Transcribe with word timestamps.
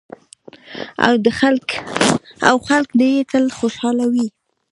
او 2.47 2.55
خلک 2.67 2.89
دې 2.99 3.09
یې 3.17 3.23
تل 3.31 3.45
خوشحاله 3.57 4.05
وي. 4.13 4.27